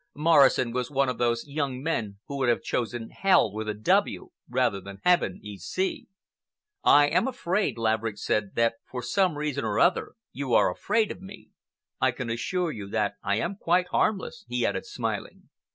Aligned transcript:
Morrison 0.15 0.71
was 0.71 0.89
one 0.89 1.09
of 1.09 1.19
those 1.19 1.45
young 1.47 1.79
men 1.79 2.17
who 2.25 2.35
would 2.39 2.49
have 2.49 2.63
chosen 2.63 3.11
Hell 3.11 3.53
with 3.53 3.69
a 3.69 3.75
"W" 3.75 4.29
rather 4.49 4.81
than 4.81 4.97
Heaven 5.03 5.39
E. 5.43 5.59
C. 5.59 6.07
"I 6.83 7.05
am 7.07 7.27
afraid," 7.27 7.77
Laverick 7.77 8.17
said, 8.17 8.55
"that 8.55 8.77
for 8.89 9.03
some 9.03 9.37
reason 9.37 9.63
or 9.63 9.79
other 9.79 10.13
you 10.31 10.55
are 10.55 10.71
afraid 10.71 11.11
of 11.11 11.21
me. 11.21 11.51
I 11.99 12.09
can 12.09 12.31
assure 12.31 12.71
you 12.71 12.89
that 12.89 13.13
I 13.21 13.35
am 13.35 13.57
quite 13.57 13.89
harmless," 13.89 14.43
he 14.47 14.65
added 14.65 14.87
smiling. 14.87 15.49